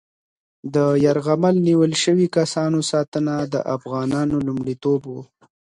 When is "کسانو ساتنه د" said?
2.37-3.55